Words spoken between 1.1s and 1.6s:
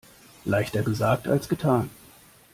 als